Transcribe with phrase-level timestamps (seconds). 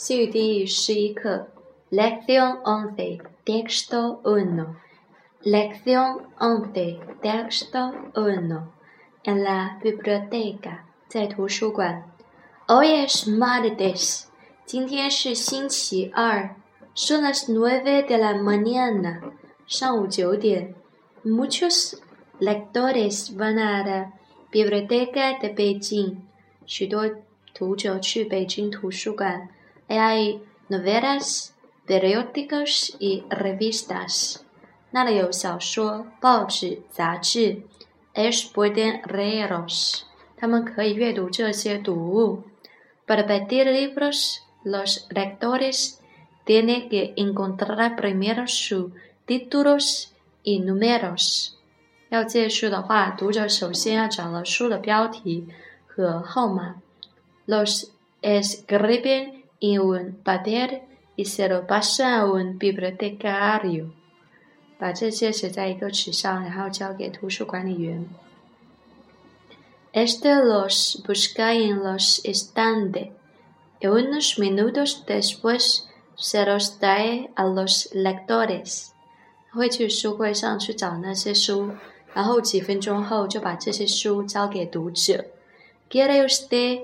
[0.00, 1.48] 西语第十一课，
[1.90, 4.76] Lección once, texto uno.
[5.42, 8.68] Lección once, texto uno.
[9.24, 12.04] En la biblioteca，在图书馆。
[12.66, 14.24] Hoy es martes，
[14.64, 16.56] 今天是星期二。
[16.94, 19.20] Son las nueve de la mañana，
[19.66, 20.74] 上午九点。
[21.24, 21.94] Muchos
[22.38, 24.12] lectores van a la
[24.50, 26.16] biblioteca de Beijing，
[26.66, 27.10] 许多
[27.54, 29.48] 读者去北京图书馆。
[29.90, 31.54] hay novelas,
[31.86, 34.44] periódicos y revistas.
[38.14, 40.06] Ellos pueden leerlos.
[43.06, 46.00] Para pedir libros, los lectores
[46.44, 48.92] tienen que encontrar primero sus
[49.26, 51.52] títulos y números.
[52.08, 55.48] 要借书的话，读者首先要找到书的标题
[55.86, 56.76] 和号码。
[57.48, 57.88] Los
[58.22, 60.81] escriben en un papel
[61.15, 63.93] y se lo pasa a un bibliotecario.
[69.93, 73.09] Este los busca en los estantes
[73.79, 78.93] y unos minutos después se los trae a los lectores.
[85.89, 86.79] ¿Quiere usted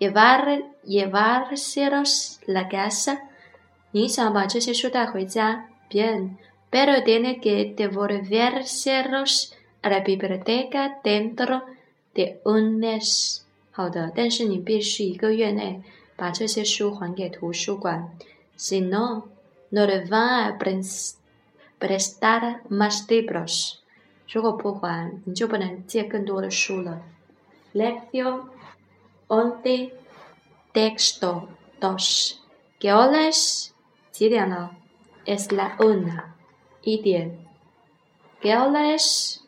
[0.00, 3.30] llevar llevárselos la casa.
[5.88, 6.38] Bien,
[6.70, 11.62] pero tiene que devolvérselos a la biblioteca dentro
[12.14, 13.42] de un mes.
[13.70, 15.82] 好的，但是你必须一个月内
[16.16, 18.08] 把这些书还给图书馆，
[18.58, 19.28] si no,
[19.68, 20.58] no le van a
[21.78, 23.74] prestar más libros。
[24.28, 27.02] 如果不还，你就不能借更多的书了。
[27.74, 28.48] Lección
[29.30, 29.92] once
[30.72, 31.48] Texto
[31.80, 32.42] dos.
[32.78, 33.74] ¿Qué hora es?
[35.24, 36.36] Es la una.
[36.82, 37.28] Y
[38.40, 39.44] ¿Qué hora es?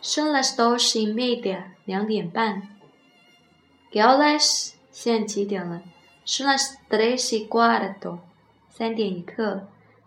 [0.00, 1.76] Son las dos y media.
[3.90, 4.78] ¿Qué hora es?
[6.24, 8.22] Son las tres y cuarto.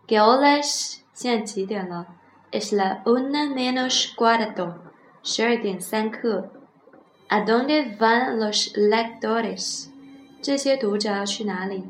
[0.07, 1.05] ¿Qué hora es?
[2.51, 4.91] Es la una menos cuarto.
[5.23, 6.54] 十二点三刻。
[7.28, 9.88] ¿A dónde van los lectores?
[10.40, 11.82] 这些读者去哪里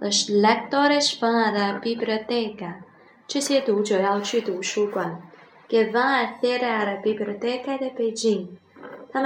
[0.00, 2.84] Los lectores van a la biblioteca.
[5.68, 8.58] ¿Qué van a hacer a la biblioteca de Beijing?
[9.12, 9.24] Van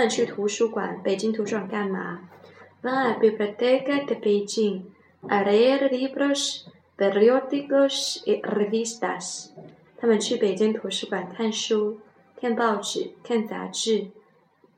[2.95, 4.85] a la biblioteca de Beijing
[5.29, 6.67] a leer libros,
[6.97, 9.51] periódicos y revistas.
[9.99, 11.99] 他们去北京图书馆看书、
[12.41, 14.13] 看报纸、看杂志。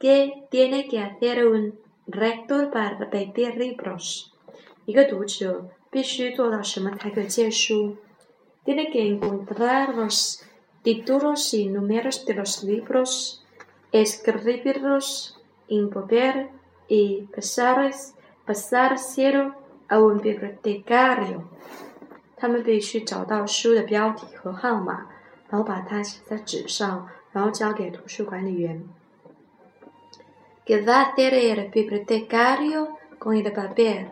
[0.02, 4.34] ¿Qué tiene que hacer un rector para pedir libros?
[8.64, 10.44] Tiene que encontrar los
[10.84, 13.44] títulos y números de los libros,
[13.92, 16.50] escribirlos en papel
[16.88, 17.92] y pasar,
[18.46, 19.56] pasárselo
[19.90, 21.44] a un bibliotecario.
[22.40, 25.08] 他们必须找到书的标题和号码，
[25.50, 28.88] 然后把它写在纸上，然后交给图书管理员。
[30.66, 34.10] ¿Qué va a hacer el bibliotecario con el papel?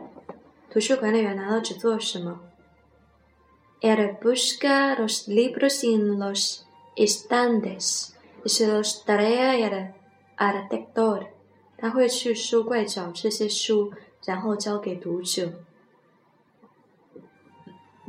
[3.82, 9.96] Él busca los libros en los estantes y se los trae al,
[10.38, 11.30] al lector.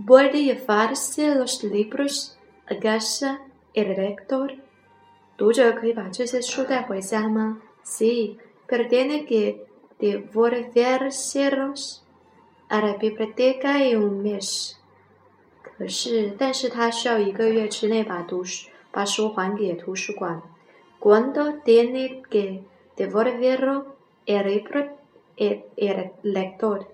[0.06, 3.40] ¿Puede llevarse los libros a casa
[3.74, 4.60] el lector?
[5.36, 9.64] 读者可以把这些书带回家吗 ？Sí, pero tiene que
[9.98, 12.02] devolvérselos
[12.68, 14.76] a la biblioteca en un mes.
[15.62, 20.42] 可是，但是他需要一个月之内把读书把书还给图书馆。¿
[20.98, 22.62] Cuándo tiene que
[22.96, 23.84] devolverlo
[24.26, 24.88] el libro
[25.36, 26.86] el, el lector？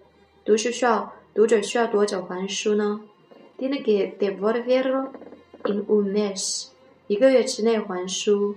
[0.44, 3.02] 读书需要读者需要多久还书呢？
[3.56, 5.12] Tiene que devolverlo
[5.64, 6.70] en un mes，
[7.06, 8.56] 一个月之内还书。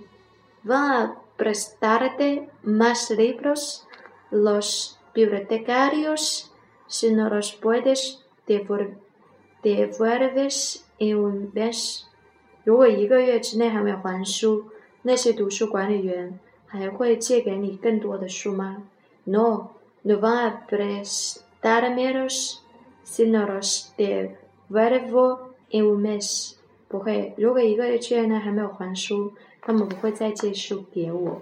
[0.64, 3.86] Van a prestarte más libros
[4.30, 6.52] los bibliotecarios
[6.86, 8.24] si no los puedes
[9.62, 12.04] devuelves en un mes。
[12.64, 14.66] 如果一个月之内还没有还书，
[15.02, 18.82] 那些图书管理员还会借给你更多的书吗？
[19.24, 19.70] No,
[20.02, 22.62] no van a prestármelos
[23.04, 26.56] si no los devuelvo en un mes。
[26.91, 29.31] 不会，如果一个月之内还没有还书。
[29.63, 31.39] 他们不会再借书给我。